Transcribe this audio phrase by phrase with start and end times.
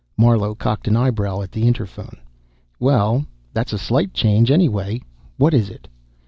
[0.17, 2.17] Marlowe cocked an eyebrow at the interphone.
[2.79, 4.99] "Well, that's a slight change, anyway.
[5.37, 5.87] What is it?"